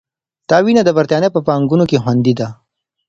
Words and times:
دا 0.49 0.57
وینه 0.65 0.81
د 0.85 0.89
بریتانیا 0.97 1.29
په 1.33 1.41
بانکونو 1.47 1.83
کې 1.89 2.01
خوندي 2.03 2.33
ده. 2.39 2.47